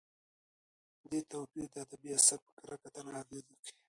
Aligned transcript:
دې 1.09 1.19
توپیر 1.29 1.67
د 1.73 1.75
ادبي 1.85 2.09
اثر 2.19 2.39
په 2.45 2.51
کره 2.57 2.75
کتنه 2.83 3.11
اغېز 3.21 3.45
کوي. 3.63 3.71